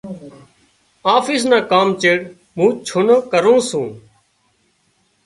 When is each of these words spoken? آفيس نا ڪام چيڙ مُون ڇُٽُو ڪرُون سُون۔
آفيس 1.15 1.41
نا 1.49 1.59
ڪام 1.71 1.87
چيڙ 2.01 2.17
مُون 2.57 2.71
ڇُٽُو 2.85 3.15
ڪرُون 3.31 3.59
سُون۔ 3.69 3.87